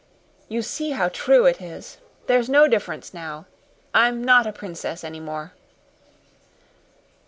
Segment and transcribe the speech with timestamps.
[0.49, 1.99] You see how true it is.
[2.25, 3.45] There's no difference now.
[3.93, 5.53] I'm not a princess anymore."